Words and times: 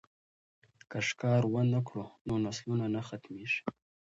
که 0.89 0.97
ښکار 1.07 1.41
ونه 1.47 1.79
کړو 1.87 2.05
نو 2.27 2.33
نسلونه 2.45 2.85
نه 2.95 3.01
ختمیږي. 3.07 3.61